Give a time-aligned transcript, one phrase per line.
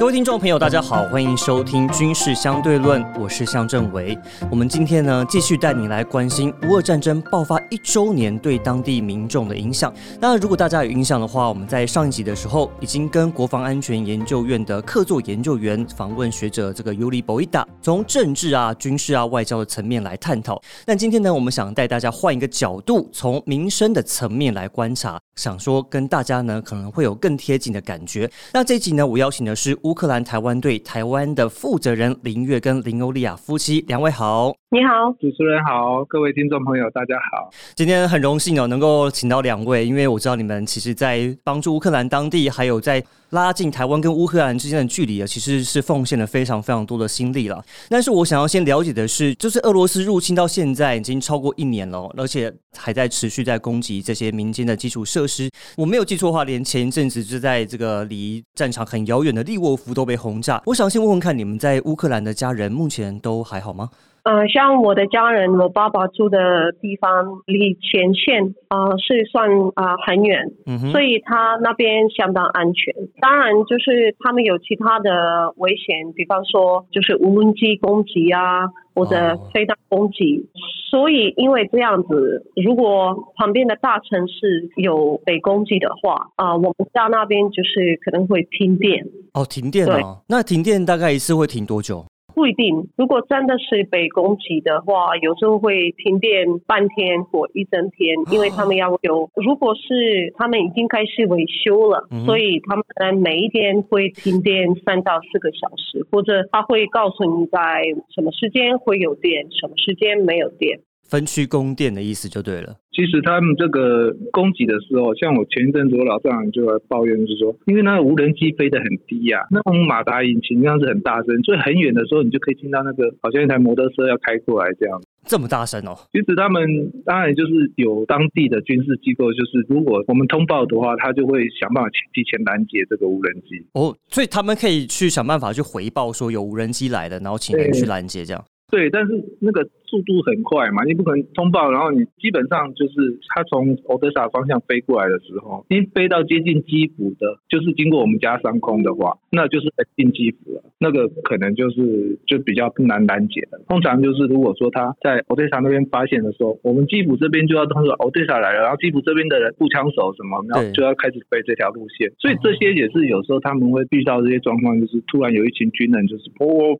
[0.00, 4.18] 各位听众朋友，大家好，欢迎收听《军事相对论》，我是向正维。
[4.50, 9.92] 我们今天呢，继续带你来关心乌俄战争爆发一周年对当地民众的影响。
[10.18, 20.58] 那如果大家有印象的话，我们在上一集的时候，已经跟国防安全研究院的客座研究员访问学者这个尤里博伊达，从政治啊、军事啊、外交的层面来探讨。
[20.86, 28.30] 那今天呢，我们想带大家换一个角度，从民生的层面来观察，想说跟大家呢可能会有更贴近的感觉。
[28.54, 34.59] 那这一集呢，我邀请的是乌乌克兰台湾队台湾的负责人林月跟林欧利亚夫妻，两位好。
[34.72, 37.50] 你好，主持人好，各位听众朋友大家好。
[37.74, 47.60] 今天很荣幸哦，能够请到两位，因为我知道你们其实在帮助乌克兰当地，还有在拉近台湾跟乌克兰之间的距离啊，其实是奉献了非常非常多的心力了。
[47.88, 55.50] 但是我想要先了解的是，就是俄罗斯入侵到现在已经超过一年了，而且还在持续在攻击这些民间的基础设施。
[55.76, 60.62] 我没有记错的话，连前一阵子就在这个离战场很遥远的利沃夫都被轰炸。
[60.66, 63.90] 我想先问问看，你们在乌克兰的家人目前都还好吗？
[64.22, 67.10] 呃，像我的家人，我爸爸住的地方
[67.46, 70.50] 离前线啊是算啊很远，
[70.92, 72.94] 所以他那边相当安全。
[73.20, 80.48] 当然，就是他们有其他的危险，比方说就是无人机攻击啊，或者飞弹攻击。
[80.90, 89.06] 所以因为这样子，如果旁边的大城市有被攻击的话，啊，我们家那边就是可能会停电。
[89.32, 92.04] 哦，停电哦，那停电大概一次会停多久？
[92.40, 99.30] 不一定，如果真的是被攻击的话，有时候会停电半天或一整天，因为他们要有。
[99.34, 107.60] 如果是他们已经开始维修了，所以他们每一天会停电三到四个小时，或者他会告诉你在
[108.08, 110.80] 什么时间会有电，什么时间没有电。
[111.02, 112.79] 分区供电的意思就对了。
[113.00, 125.00] 其实他们这个攻击的时候，像我前一阵子我老丈人就来抱怨，就是说，因为那个无人机飞得很低呀，那种马达引擎这样子很大声，所以很远的时候你就可以听到那个好像一台摩托车要开过来这样。
[125.24, 125.96] 这么大声哦！
[126.12, 133.64] 其实他们当然就是有当地的军事机构，就是如果我们通报的话，他就会想办法提前拦截这个无人机。
[133.72, 138.44] 哦，所以他们可以去想办法去回报说有无人机来的，然后请人去拦截这样。
[138.70, 150.62] 对，但是那个速度很快嘛，你不可能通报，然后你基本上就是他从欧德萨方向飞过来的时候，你飞到接近基辅的，就是经过我们家上空的话，那就是进基辅了。
[150.78, 153.60] 那个可能就是就比较难拦截的。
[153.68, 162.08] 通常就是如果说他在欧德萨那边发现的时候，我们基辅这边就要通知欧德萨来了，然后基辅这边的人步枪手什么，然后就要开始飞这条路线。
[162.18, 166.78] 所以这些也是有时候他们会遇到这些状况，就是突然有一群军人就是哦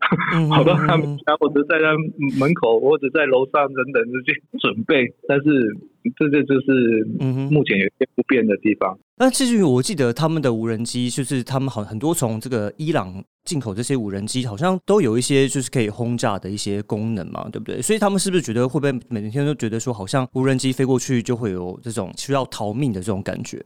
[0.49, 1.81] 跑到他们家或者在。
[1.81, 1.97] 他
[2.39, 5.75] 门口或者在楼上等等这些准备，但是
[6.15, 7.05] 这这就是
[7.51, 8.97] 目前有些不变的地方。
[9.17, 17.83] 那至于我记得他们的无人机，就是他们好很多从这个伊朗进口这些无人机，好像都有一些就是可以轰炸的一些功能嘛，对不对？
[17.83, 23.63] 所以他们是不是觉得会不会每天都觉得说，好像无人机飞过去就会有这种需要逃命的这种感觉？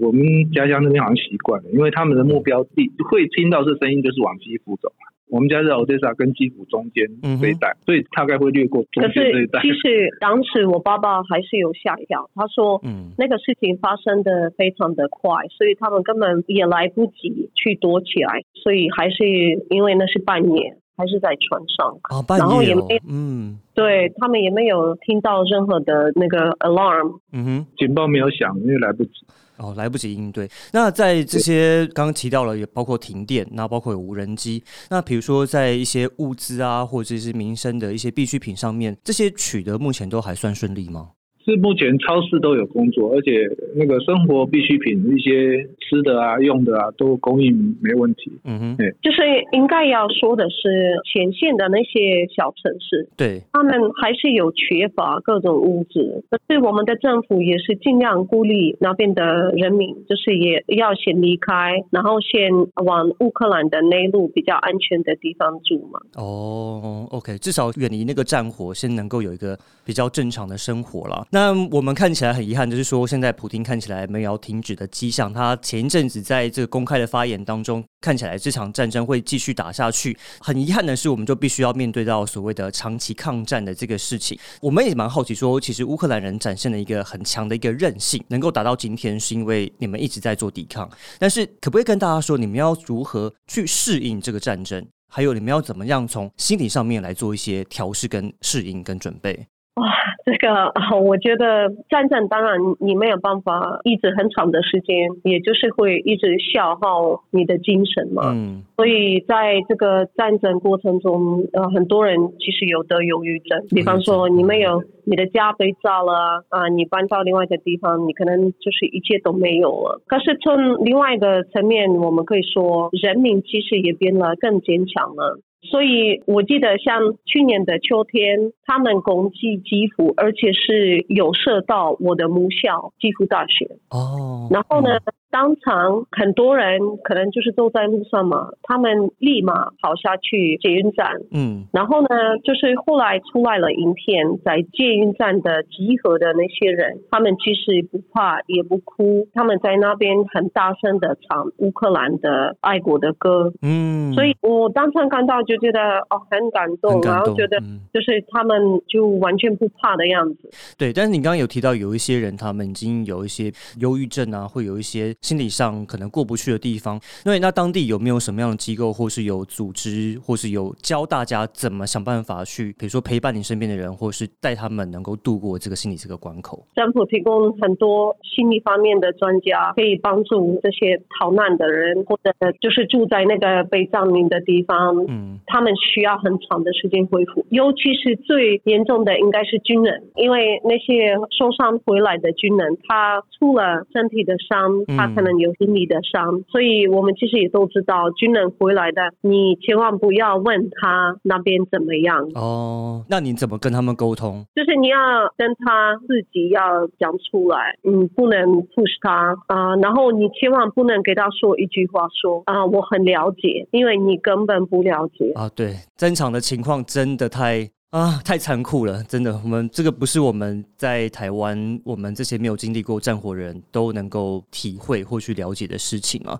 [0.00, 0.22] 我们
[0.52, 4.92] 家乡那边好像习惯了，因为他们的目标地会听到这声音，就是往基辅走。
[5.30, 7.06] 我们家在 Odessa 跟基辅中间
[7.40, 9.60] 这一带，所以大概会略过中间这一带。
[9.60, 19.24] 其实当时我爸爸还是有吓一跳，他说，嗯，那个事情发生的非常的快，所以他们根本也来不及去躲起来，所以还是
[19.70, 29.10] 因为那是半夜，还是在船上，然后也没，嗯，对他们也没有听到任何的那个 alarm，嗯哼，警报没有响，因为来不及。
[29.58, 30.48] 哦，来不及应对。
[30.72, 34.62] 那在这些刚刚提到了，也包括停电，那包括有无人机。
[34.90, 41.10] 那比如说在一些物资啊，或者是民生的一些必需品上面，这些取得目前都还算顺利吗？
[41.48, 48.30] 是目前超市都有工作，而且那个生活必需品一些吃的啊、用的啊都供应没问题。
[48.44, 49.18] 嗯哼，对，就是
[49.52, 62.50] 应该要说的是前线的那些小城市，对，他们还是有缺乏各种物资，可是我们的政府也是尽量鼓励那边的人民，就是也要先离开，然后先
[62.84, 66.00] 往乌克兰的内陆比较安全的地方住嘛。
[66.16, 69.56] 哦，OK，至少远离那个战火，先能够有一个
[69.86, 71.26] 比较正常的生活了。
[71.30, 75.32] 那那我们看起来很遗憾，就是说现在普京看起来没有停止的迹象。
[75.32, 80.18] 他前一阵子在这个公开的发言当中，看起来这场战争会继续打下去。
[80.40, 84.36] 很遗憾的是，我们就必须要面对到所谓的长期抗战的这个事情。
[84.60, 90.90] 我们也蛮好奇，说其实乌克兰人展现了一个很强的一个韧性，能够达到今天，是因为你们一直在做抵抗。
[91.20, 94.84] 但是可不可以跟大家说，你们要如何去适应这个战争？
[95.08, 99.46] 还有你们要怎么样从心理上面来做一些调试、跟适应、跟准备？
[99.78, 99.86] 哇，
[100.24, 108.32] 这个我觉得战争当然你没有办法一直很长的时间，也就是会一直消耗你的精神嘛。
[108.34, 108.64] 嗯。
[108.76, 113.66] 所以在这个战争过程中，呃，很多人其实有得忧郁症。
[113.70, 120.00] 比方说，你没有你的家被炸了啊，你搬到另外一个地方，你可能就是一切都没有了。
[120.06, 125.40] 可是从另外一个层面，我们可以说，人民其实也变得更坚强了。
[125.62, 133.66] 所以我记得，像去年的秋天，他们攻击基辅，而且是有射到我的母校基辅大学。
[133.90, 134.98] 哦，然后呢？
[135.30, 142.08] 当场很多人可能就是都在路上嘛，他们立马跑下去捷运站，嗯，然后呢，
[142.42, 157.60] 就是后来出来了影片，在捷运站的集合的那些人，他们其实不怕也不哭，他们在那边很大声的唱乌克兰的爱国的歌，嗯，所以我当场看到就觉得哦很感动，然后觉得
[157.92, 158.58] 就是他们
[158.88, 160.50] 就完全不怕的样子。
[160.78, 165.14] 对，但是你刚刚有提到有一些人，他们已经有一些忧郁症啊，会有一些。
[165.20, 176.64] 心理上可能过不去的地方，那那当地有没有什么样的机构，或是有组织，或是有教大家怎么想办法去，比如说陪伴你身边的人，或是带他们能够度过这个心理这个关口？
[176.74, 202.28] 政府提供很多心理方面的专家，可以帮助这些逃难的人，或者就是住在那个被占领的地方，嗯，他们需要很长的时间恢复，尤其是最严重的应该是军人，因为那些受伤回来的军人，他除了身体的伤，他可能有心理的伤，所以我们其实也都知道，军人回来的，你千万不要问他那边怎么样。
[202.34, 204.44] 哦，那你怎么跟他们沟通？
[204.54, 204.98] 就是你要
[205.36, 208.38] 跟他自己要讲出来，你不能
[208.74, 215.48] push 他啊，然后你千万不能给他说一句话，说啊我很了解，因为你根本不了解啊。
[215.54, 217.70] 对，战场的情况真的太。
[217.90, 226.38] 啊，太残酷了，真的，我们这个不是我们在台湾，我们这些没有经历过战火人都能够体会或去了解的事情啊。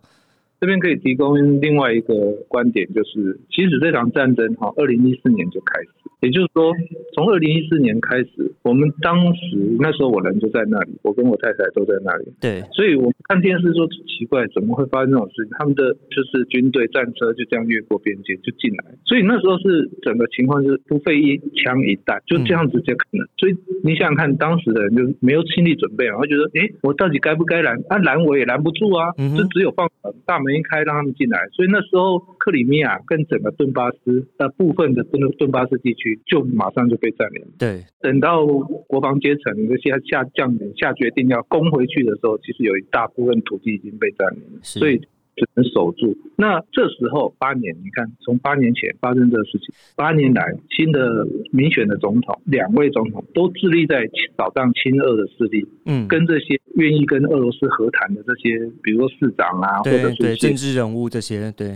[0.60, 2.14] 这边可以提供另外一个
[2.48, 5.88] 观点，就是其实这场战争哈，二零一四年就开始。
[6.20, 6.74] 也就是说，
[7.14, 12.24] 从二零一四年开始，我们当时那时候我人就在那里，我跟我太太都在那里。
[12.40, 15.52] 对，所以我们看电视说奇怪，怎么会发生这种事情？
[15.56, 23.24] 他们的就是军队战车就这样越过边界就进来，所以那时候是整个情况就是不费一枪一弹就这样子就可能。
[23.38, 27.78] 所以你想想看，当时的人就没有心理准备嘛，会觉得哎，我到底该不该拦？
[27.88, 29.88] 啊，拦我也拦不住啊，就只有放
[30.26, 31.46] 大门一开让他们进来。
[31.52, 36.20] 所以那时候克里米亚跟整个顿巴斯那部分的顿顿巴斯地区。
[36.26, 37.42] 就马上就被占领。
[37.58, 45.00] 对，等到国防阶层这些下将领下决定要攻回去的时候，其实有一大部分土地已经被占领了，所以。
[45.38, 46.16] 只能守住。
[46.36, 50.42] 那这时候八年，你看从八年前发生这个事情，八年来
[50.76, 61.74] 新的民选的总统，两位总统都致力在扫荡亲俄的势力，嗯，跟这些愿意跟俄罗斯和谈的这些，比如说市长啊，或者是政治人物这些，对，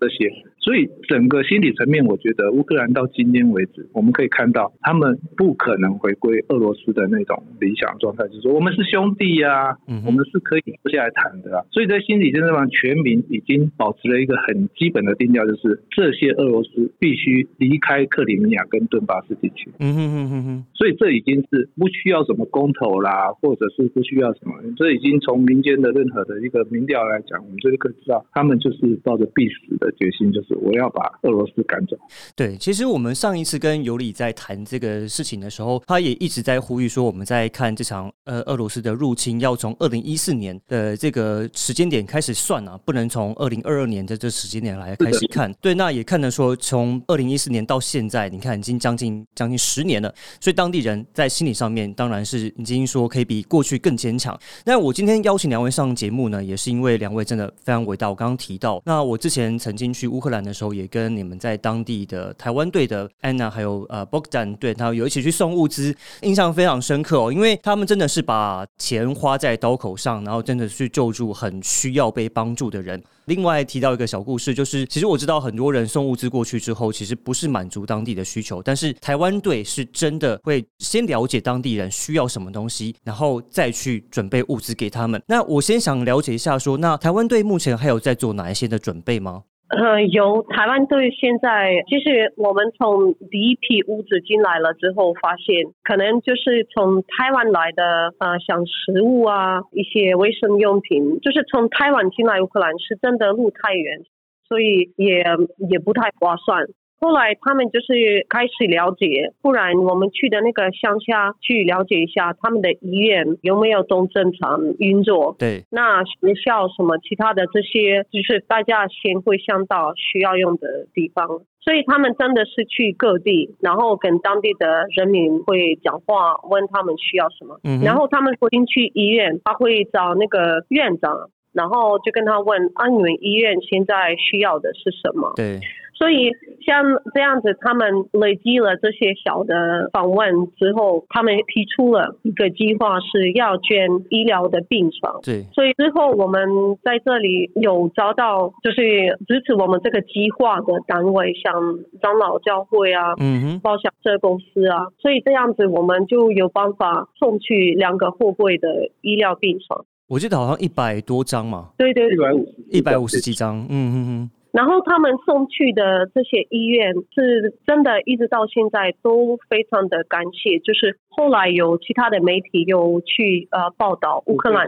[0.00, 0.32] 这些。
[0.66, 11.62] 所以整个心理层面，我觉得乌克兰到今天为止，我们可以看到他们不可能回归俄罗斯的那种理想状态，就是说我们是兄弟呀，我们是可以坐下来谈的啊。
[11.70, 19.70] 所以在心理真正上，全民已经保持了一个很基本的定调，就是这些俄罗斯必须离开克里米亚跟顿巴斯地区。
[19.78, 20.64] 嗯哼哼哼哼。
[20.74, 30.55] 所以这已经是不需要什么公投啦，或者是不需要什么，这已经从民间的任何的一个民调来讲，我们就可以知道，他们就是抱着必死的决心，就是。
[30.60, 31.96] 我要把俄罗斯赶走。
[32.34, 45.52] 对，其实我们上一次跟尤里在谈这个事情的时候，他也一直在呼吁说，我们在看这场呃俄罗斯的入侵，要从二零一四年的这个时间点开始算啊，不能从二零二二年的这时间点来开始看。
[45.60, 54.38] 对，那也看得说，从二零一四年到现在，你看已经将近将近十年了，所以当地人在心理上面当然是已经说可以比过去更坚强。
[54.64, 58.08] 那我今天邀请两位上节目呢，也是因为两位真的非常伟大。
[58.08, 60.45] 我刚刚提到，那我之前曾经去乌克兰。
[60.46, 73.02] 的时候也跟你们在当地的台湾队的安娜还有呃 Bogdan 对，他有一起去送物资，印象非常深刻哦，因为他们真的是把钱花在刀口上，然后真的去救助很需要被帮助的人。
[73.26, 85.20] 另外提到一个小故事，就是其实我知道很多人送物资过去之后，其实不是满足当地的需求，但是台湾队是真的会先了解当地人需要什么东西，然后再去准备物资给他们。
[85.26, 89.42] 那我先想了解一下，说那台湾队目前还有在做哪一些的准备吗？
[89.68, 104.02] 呃，有台湾对现在，其实我们从第一批物资进来了之后，发现可能就是从台湾来的，呃，像食物啊，一些卫生用品，就是从台湾进来乌克兰是真的路太远，
[104.48, 105.24] 所以也
[105.68, 106.68] 也不太划算。
[106.98, 115.36] 后来他们就是开始了解，不然我们去的那个乡下去了解一下他们的医院有没有都正常运作。
[115.38, 121.42] 对，那学校什么其他的这些，就是大家先会想到需要用的地方。
[121.60, 127.58] 所以他们真的是去各地，然后跟当地的人民会讲话，问他们需要什么。
[127.64, 127.82] 嗯。
[127.82, 135.32] 然后他们会进去医院，他会找那个院长，然后就跟他问：啊，你们医院现在需要的是什么？
[135.34, 135.58] 对。
[135.98, 136.84] 所以像
[137.14, 145.22] 这样子，他们累积了这些小的访问之后，他们提出了一个计划，是要捐医疗的病床。
[145.22, 145.44] 对。
[145.54, 148.82] 所以之后我们在这里有找到，就是
[149.26, 151.54] 支持我们这个计划的单位，像
[152.02, 159.86] 长老教会啊，嗯哼，报销社公司啊，所以这样子我们就有办法送去两个货柜的医疗病床。
[160.08, 161.70] 我记得好像一百多张嘛。
[161.76, 163.58] 对对，一百五一百五十几张。
[163.68, 164.30] 嗯嗯嗯。
[164.52, 170.58] 然后他们送去的这些医院是真的，一直到现在都非常的感谢。
[170.60, 174.66] 就是后来有其他的媒体有去呃报道乌克兰，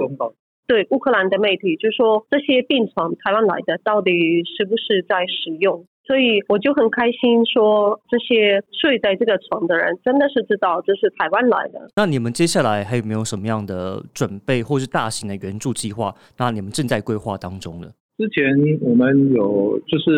[0.67, 4.13] 对乌克兰的媒体就说这些病床台湾来的到底
[4.45, 5.87] 是不是在使用？
[6.09, 11.79] 所以我就很开心说这些睡在这个床的人真的是知道这是台湾来的。
[11.95, 16.15] 那你们接下来还有没有什么样的准备，或是大型的援助计划？
[16.39, 17.89] 那你们正在规划当中呢？
[18.17, 18.43] 之前
[18.81, 20.11] 我们有就是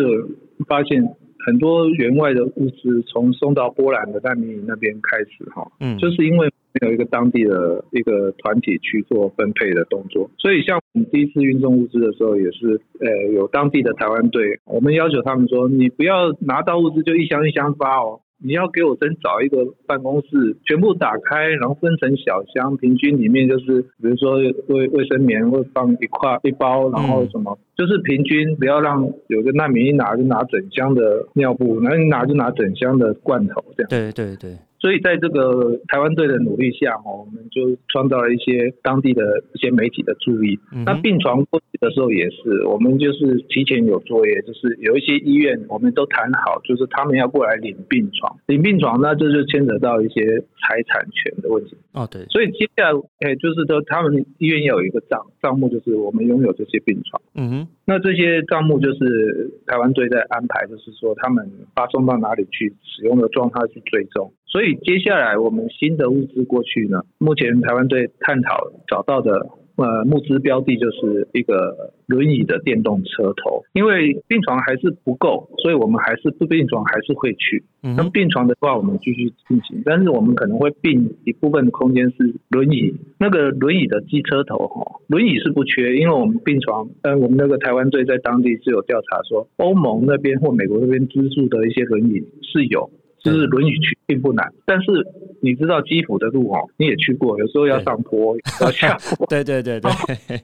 [0.65, 1.03] 发现
[1.45, 6.47] 很多员外的物资从送到波兰的难民营那边开始哈，嗯，就是因为
[6.79, 18.21] 没有一个当地的一个团体去做分配的动作，所以像我们第一次运送物资的时候也是，呃，有当地的台湾队，我们要求他们说，你不要拿到物资就一箱一箱发哦。
[18.43, 33.89] 你要给我真找一个办公室，全部打开，然后分成小箱，平均里面就是，比如说卫卫生棉会放一块一包，然后什么，就是平均不要让有个难民一拿就拿整箱的尿布，然后一拿就拿整箱的罐头这样。
[33.89, 34.57] 对对对。
[34.81, 40.57] 所以在这个台湾队的努力下，哦，我们就创造了一些当地的一些媒体的注意。
[40.85, 51.77] 那病床过去的时候也是，我们就是提前有作业，就是有一些医院我们都谈好，就是他们要过来领病床，领病床，那这就牵扯到一些财产权的问题。
[51.93, 52.25] 哦，对。
[52.25, 57.21] 所以接下来，哎，就是说他们医院要有一个账账目，就是我们拥有这些病床。
[57.35, 57.67] 嗯哼。
[57.85, 64.31] 那这些账目就是台湾队在安排，就是说他们发送到哪里去，使用的状态去追踪。
[64.51, 77.63] 所以接下来我们新的物资过去呢，目前台湾队探讨找到的呃募资标的就是一个轮椅的电动车头，因为病床还是不够，所以我们还是不病床还是会去。
[77.79, 92.89] 那病床的话，我们继续进行，但是我们可能会并一部分的空间是轮椅，那个轮椅的机车头哈，轮椅是不缺，因为我们病床呃我们那个台湾队在当地是有调查说，欧盟那边或美国那边资助的一些轮椅是有。
[93.23, 94.91] 就是轮椅去并不难，但是
[95.39, 99.25] 你知道基辅的路哦，你也去过，有时候要上坡，要下坡。
[99.31, 99.89] 对对对对。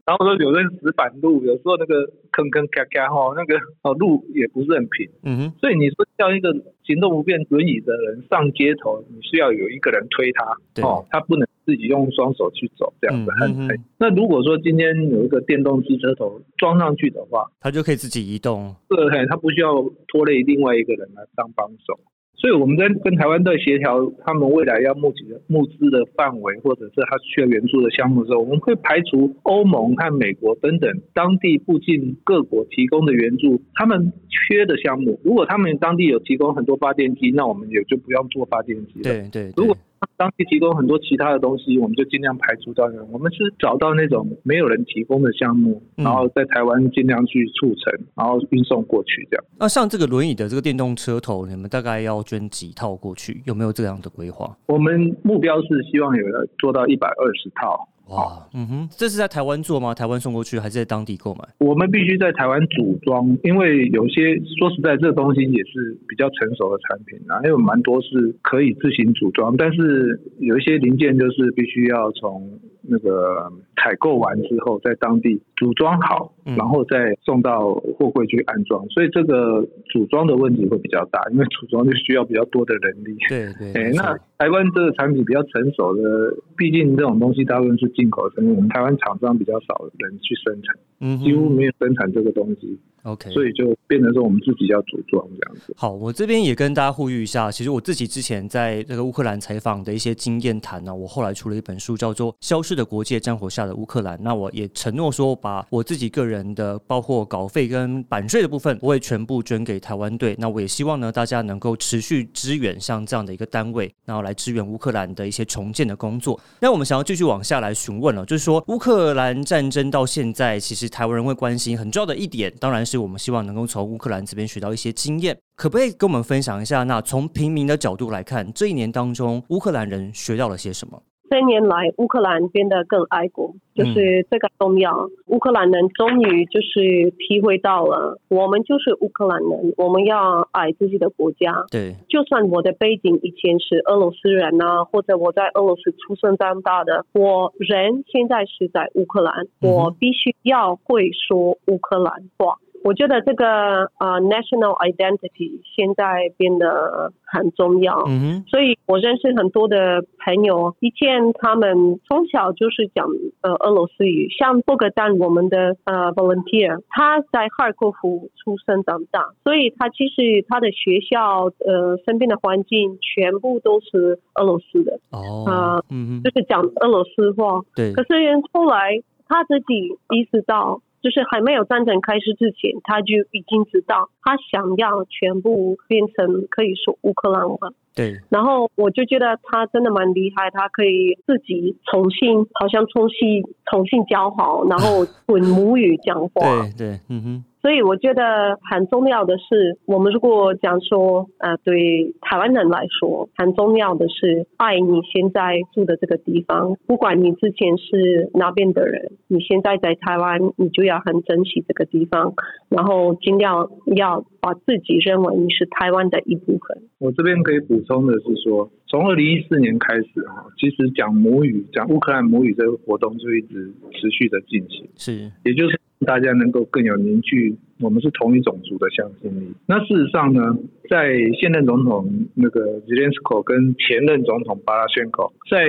[0.05, 5.09] 然后说有的石板路，有时候那个坑坑咔咔哈，那个哦路也不是很平。
[5.23, 5.53] 嗯哼。
[5.59, 6.53] 所以你说叫一个
[6.85, 13.77] 行动不便轮椅的人上街头，你需要有一个人推他哦，他不能自己用双手去走，这样子很很。
[13.99, 18.73] 那如果说今天有一个电动机车头装上去的话，他就可以自己移动。
[18.87, 21.99] 对，他不需要拖累另外一个人来当帮手。
[22.37, 35.19] 所以我们在跟台湾在协调他们未来要募集的募资的范围，或者是他需要援助的项目的时候，我们会排除欧盟和美国等等当地附近各国提供的援助，他们缺的项目。
[35.23, 39.03] 如果他们当地有提供很多发电机，那我们也就不用做发电机了。
[39.03, 39.51] 对对。
[39.57, 39.75] 如果
[40.15, 42.85] 当地提供很多其他的东西，我们就尽量排除掉。
[43.11, 49.45] 我们是找到那种没有人提供的项目，然后在台湾尽量去促成，然后运送过去这样。
[49.59, 53.41] 那像这个轮椅的这个电动车头，你们大概要捐几套过去？
[53.45, 54.57] 有没有这样的规划？
[54.67, 56.23] 我们目标是希望有
[56.57, 57.87] 做到一百二十套。
[58.09, 59.93] 哇，嗯哼，这是在台湾做吗？
[59.93, 61.41] 台湾送过去还是在当地购买？
[61.59, 72.49] 我们必须在台湾组装，因为有些说实在，这东西也是比较成熟的产品啊，因为蛮多是可以自行组装，但是有一些零件就是必须要从
[72.81, 83.17] 那个采购完之后，在当地组装好，然后再送到货柜去安装，所以这个组装的问题会比较大，因为组装就需要比较多的人力。
[83.27, 87.87] 对对，哎，那台湾这个产品比较成熟的，毕竟这种东西大部分是。
[87.97, 92.77] 进口产品我们台湾厂商比较少人去生产，嗯，几乎没有生产这个东西。
[93.03, 95.73] OK，所以就变成说我们自己要组装这样子。
[95.75, 104.17] 好，我这边也跟大家呼吁一下，其实我自己之前在这个乌克兰采访的一些经验谈呢，我后来出了一本书，叫做《消失的国界：战火下的乌克兰》。
[104.21, 110.35] 那我也承诺说，把我自己个人的，包括稿费跟版税的部分，我会全部捐给台湾队。
[110.39, 116.39] 那我也希望呢，大家能够持续支援像这样的一个单位，然后来支援乌克兰的一些重建的工作。
[116.59, 125.37] 那我们想要继续往下来询问了，就是说乌克兰战争到现在，其实台湾人会关心很重要的一点，当然是我们希望能够从乌克兰这边学到一些经验。
[125.55, 126.83] 可不可以跟我们分享一下？
[126.83, 131.01] 那从平民的角度来看，这一年当中，乌克兰人学到了些什么？
[131.29, 135.09] 这年来，乌克兰变得更爱国，就是这个重要。
[135.27, 141.65] 乌克兰人终于就是体会到了，我们就是乌克兰人，我们要爱自己的国家。
[141.69, 152.57] 对，就算我的背景以前是俄罗斯人啊，或者我在俄罗斯出生长大的，我人现在是在乌克兰，我必须要会说乌克兰话。
[152.83, 163.07] 我觉得这个呃，national identity 现在变得很重要，嗯所以我认识很多的朋友，以前他们从小就是讲
[163.41, 178.13] 呃俄罗斯语，像布格丹我们的呃 volunteer，他在哈尔科夫出生长大，所以他其实他的学校呃身边的环境全部都是俄罗斯的，哦，啊，嗯就是讲俄罗斯话，对，可是
[178.53, 180.81] 后来他自己意识到。
[181.07, 187.69] 就是还没有战争开始之前，他就已经知道他想要全部变成可以说乌克兰话。
[187.95, 188.19] 对。
[188.27, 196.67] 然后我就觉得他真的蛮厉害，他可以自己重新，好像重新重新教好，然后 滚母语讲话。
[196.75, 197.43] 对对，嗯哼。
[197.67, 212.35] 所以我觉得很重要的是，我们如果讲说，呃，对台湾人来说，很重要的是爱你现在住的这个地方，不管你之前是哪边的人，你现在在台湾，你就要很珍惜这个地方，
[212.69, 216.83] 然后尽量要把自己认为你是台湾的一部分。
[216.99, 225.77] 我这边可以补充的是说，从二零一四年开始哈，其实讲母语、讲乌克兰母语这个活动就一直持续的进行，是，也就是。
[226.05, 229.53] 大家能够更有凝聚，我们是同一种族的向心力。
[229.65, 230.57] 那事实上呢，
[230.89, 235.67] 在现任总统那个 Zelensky 跟前任总统巴拉宣科，在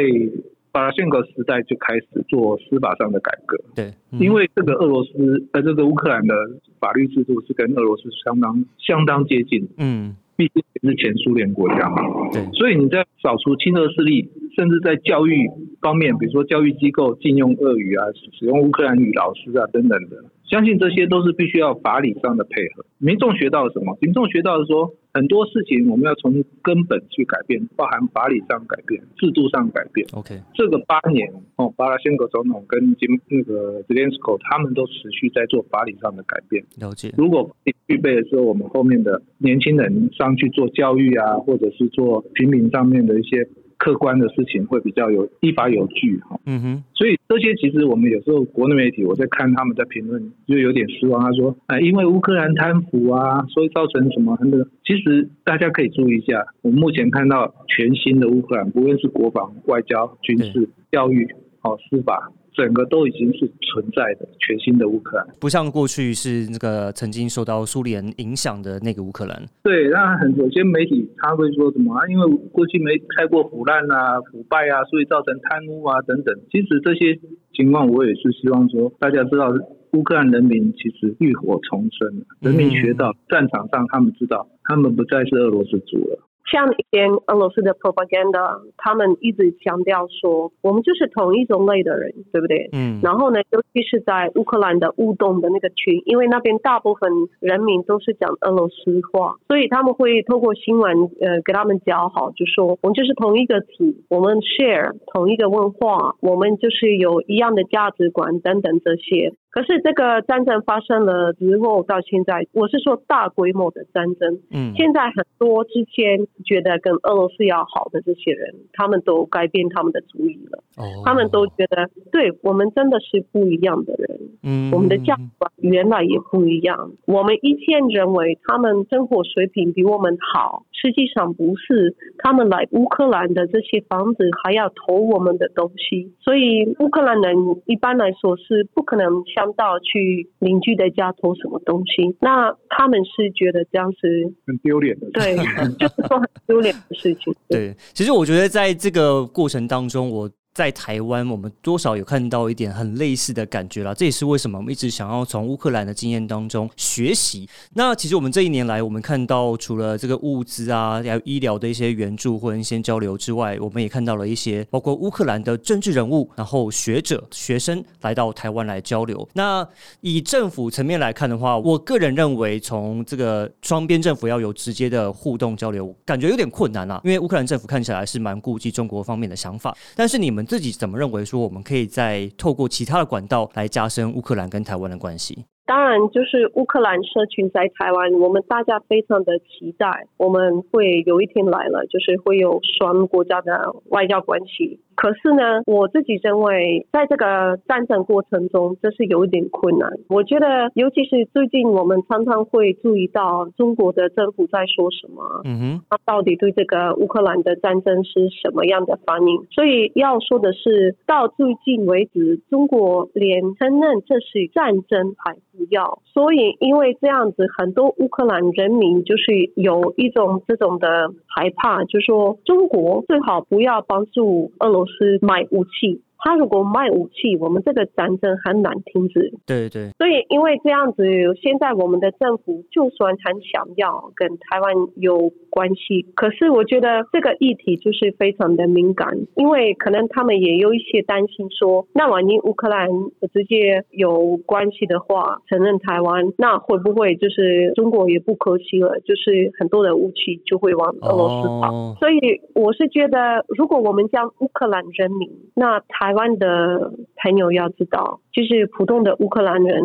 [0.71, 3.57] 巴拉宣科时代就开始做司法上的改革。
[3.75, 6.35] 对，因为这个俄罗斯呃，这个乌克兰的
[6.79, 9.69] 法律制度是跟俄罗斯相当相当接近。
[9.79, 10.17] 嗯。
[10.39, 11.97] 毕竟是前苏联国家嘛，
[12.33, 15.49] 对，所以你在扫除亲俄势力，甚至在教育
[15.81, 20.25] 方面，比如说教育机构禁用俄语啊，使用乌克兰语老师啊等等的。
[20.51, 22.85] 相信这些都是必须要法理上的配合。
[22.97, 23.97] 民众学到了什么？
[24.01, 30.05] 民众学到了说，很多事情我们要从根本去改变，包含法理上改变、制度上改变。
[30.15, 36.65] OK，这个八年哦，巴拉先科总统跟金那个泽连斯科他们都持续在做法理上的改变。
[36.81, 37.13] 了解。
[37.17, 37.55] 如果
[37.87, 43.47] 具备的时候，我们后面的年轻人上去做教育啊，或者是做平民上面的一些。
[43.79, 54.59] 客观的事情会比较有依法有据哈，嗯哼，所以这些其实我们有时候国内媒体我在看他们在评论就有点失望，他说哎，因为乌克兰贪腐啊，所以造成什么很多。
[54.85, 61.29] 其实大家可以注意一下，我们目前看到全新的乌克兰，不论是国防、外交、军事、教育、
[61.63, 62.33] 哦司法。
[62.59, 69.41] 整个都已经是存在的全新的乌克兰，不像过去是那个曾经受到苏联影响的那个乌克兰。
[69.63, 72.03] 对，那很有些媒体他会说什么啊？
[72.09, 76.35] 因为过去没太过腐烂啊、腐败啊，所以造成贪污啊等等。
[76.51, 77.15] 其实这些
[77.55, 79.55] 情况，我也是希望说大家知道，
[79.93, 86.28] 乌克兰人民其实浴火重生，人民学到战场上，他们知道他们不再是俄罗斯族了。
[86.51, 92.69] 像以前俄罗斯的 propaganda，他们一直强调说，我们就是同一种类的人，对不对？
[92.73, 93.01] 嗯。
[93.03, 109.35] 然后呢，尤其是在乌克兰的乌东的那个区，因为那边大部分人民都是讲俄罗斯话，所以他们会透过新闻，呃，给他们讲好，就说我们就是同一个体，我们 share 同一个文化，我们就是有一样的价值观等等这些。
[109.51, 114.39] 可是这个战争发生了之后，到现在，我是说大规模的战争。
[114.51, 120.63] 嗯，现在很多之前觉得跟俄罗斯要好的这些人，他们都改变他们的主意了。
[120.77, 124.21] 哦，他们都觉得，对我们真的是不一样的人。
[124.43, 126.93] 嗯，我们的价值观原来也不一样。
[127.07, 131.97] 我们以前认为他们生活水平比我们好，实际上不是。
[132.19, 137.35] 他们来乌克兰的这些房子还要投我们的东西，所以乌克兰人
[137.65, 139.09] 一般来说是不可能。
[139.39, 145.37] 想到去邻居的家偷什么东西，那他们是觉得这样是很丢脸的，对，
[145.79, 147.33] 就是说很丢脸的事情。
[147.49, 150.29] 对，其实我觉得在这个过程当中，我。
[150.59, 153.95] 在台湾，我们多少有看到一点很类似的感觉啦。
[153.95, 157.49] 这也是为什么我们一直想要从乌克兰的经验当中学习。
[157.75, 169.29] 那其实我们这一年来，我们看到除了这个物资啊，还有医疗的一些援助或者一些交流之外，我们也看到了一些包括乌克兰的政治人物，然后学者、学生来到台湾来交流。
[169.35, 169.65] 那
[170.01, 177.01] 以政府层面来看的话，我个人认为，从这个双边政府要有直接的互动交流，感觉有点困难啊。
[177.05, 181.25] 因为乌克兰政府看起来是蛮顾忌中国方面的想法，但是你们自己怎么认为？
[181.25, 185.45] 说我们可以再透过其他的管道来加深乌克兰跟台湾的关系。
[185.67, 194.81] 当然，就是乌克兰社群在台湾，我们大家非常的期待，我们会有一天来了，就是会有双国家的外交关系。
[195.01, 199.89] 可是呢，我自己认为，在这个战争过程中，这是有一点困难。
[200.09, 209.47] 我觉得，尤其是最近，我们常常会注意到中国的政府在说什么，嗯哼，他到底对这个乌克兰的战争是什么样的反应？
[209.53, 216.03] 所以要说的是，到最近为止，中国连承认这是战争还不要。
[216.13, 224.88] 所以，因为这样子，很多乌克兰人民就是有一种这种的害怕，就说中国最好不要帮助俄罗斯。
[224.89, 226.03] 是买武器。
[226.19, 229.33] 他如果卖武器，我们这个战争很难停止。
[229.47, 229.91] 对对。
[229.99, 231.05] 所以因为这样子，
[231.41, 242.89] 现在我们的政府就算很想要跟台湾有关系，可是我觉得这个议题就是非常的敏感，因为可能他们也有一些担心，说那万一乌克兰
[243.33, 248.99] 直接有关系的话，承认台湾，那会不会就是中国也不可惜了？
[249.05, 251.95] 就是很多的武器就会往俄罗斯跑。
[252.01, 256.08] 所以我是觉得，如果我们将乌克兰人民，那台。
[256.09, 256.91] 台湾的
[257.23, 259.83] 朋友要知道，就是普通的乌克兰人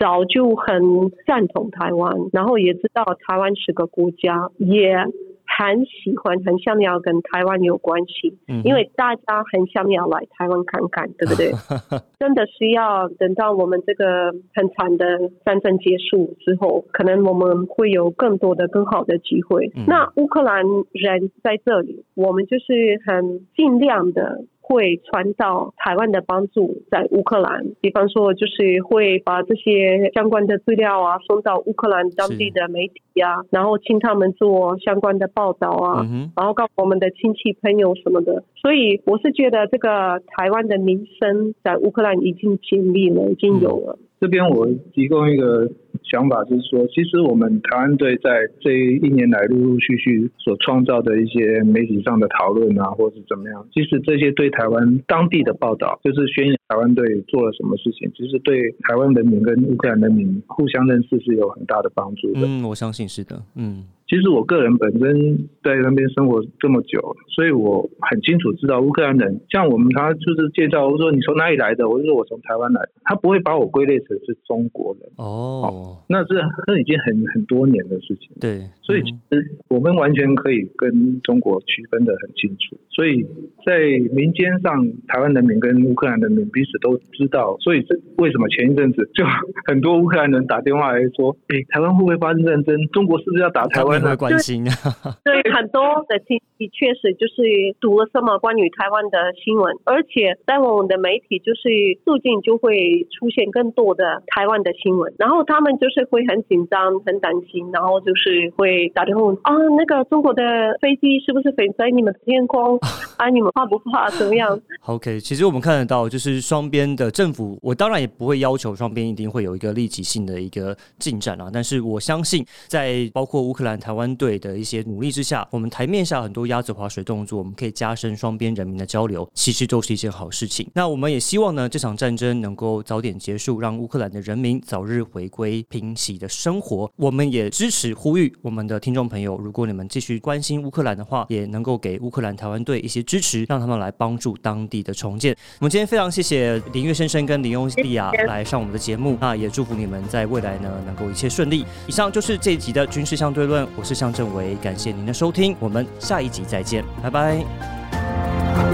[0.00, 4.96] 早就很赞同台湾，然后也知道台湾是个国家，也
[5.44, 11.52] 很喜欢、很想要跟台湾有关系，因为大家很想要来台湾看看，对不对？
[12.18, 19.70] 真的是要等到我们这个很惨的战争结束之后，可能我们会有更多的、更好的机会。
[19.86, 24.46] 那乌克兰人在这里，我们就是很尽量的。
[24.68, 36.04] 会传到台湾的帮助在乌克兰，比方说就是会把这些相关的资料啊送到乌克兰当地的媒体啊，然后请他们做相关的报道啊，
[36.36, 38.42] 然后告诉我们的亲戚朋友什么的。
[38.56, 43.96] 所以我是觉得这个台湾的名声在乌克兰已经建立了，已经有了。
[44.18, 45.70] 这边我提供一个
[46.10, 62.40] 想法，就是说，其实我们台湾队在这一年来陆陆续续所创造的一些媒体上的讨论啊，或是怎么样，其实这些对台湾当地的报道，就是宣扬台湾队做了什么事情，其实对台湾人民跟乌克兰人民互相认识是有很大的帮助的。
[62.44, 63.42] 嗯，我相信是的。
[63.56, 63.84] 嗯。
[64.08, 75.10] 其实我个人本身在那边生活这么久，所以我很清楚知道乌克兰人，像我们他就是介绍，我说你从哪里来的，我就说我从台湾来，他不会把我归类成是中国人。
[75.16, 76.36] 哦，那这
[76.68, 78.30] 那已经很很多年的事情。
[78.40, 82.78] 对，所以其实我们完全可以跟中国区分的很清楚。
[82.90, 83.26] 所以
[83.66, 83.76] 在
[84.14, 87.56] 民间上，台湾人民跟乌克兰人民彼此都知道。
[87.60, 89.24] 所以这为什么前一阵子就
[89.66, 92.76] 很多乌克兰人打电话来说，哎，台湾会不会发生战争？
[92.92, 93.95] 中国是不是要打台湾？
[94.02, 94.72] 会关心啊，
[95.24, 97.42] 对很多的信息确实就是
[97.80, 101.68] 读了什么关于台湾的新闻，而且在我们的媒体就是
[102.04, 110.42] 最近就会出现更多的台湾的新闻，然后他们就是会很紧张、很担心，然后就是会打电话问啊，那个中国的
[110.80, 112.78] 飞机是不是飞在你们的天空
[113.16, 113.28] 啊？
[113.30, 114.10] 你们怕不怕？
[114.10, 123.76] 怎么样？OK，其实我们看得到，就是双边的政府，我当然也不会要求双边一定会有一个立即性的一个进展啊，但是我相信在包括乌克兰。
[123.86, 130.68] 台湾队的一些努力之下，我们台面下很多鸭子划水动作，我们可以加深双边人民的交流，其实都是一件好事情。
[130.74, 136.90] 那我们也希望呢，这场战争能够早点结束，让乌克兰的人民早日回归平息的生活。
[136.96, 145.32] 我们也支持呼吁我们的听众朋友，如果你们继续关心乌克兰的话，也能够给乌克兰台湾队一些支持，让他们来帮助当地的重建。
[145.60, 151.64] 我们今天非常谢谢林月先生跟林优利亚来上我们的节目，那也祝福你们在未来呢能够一切顺利。
[151.86, 153.64] 以上就是这一集的军事相对论。
[153.76, 158.65] 我是向正伟感谢您的收听我们下一集再见拜拜。